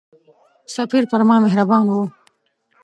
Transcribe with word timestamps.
سفیر 0.75 1.03
پر 1.09 1.21
ما 1.27 1.35
مهربان 1.45 1.83
وو. 1.87 2.01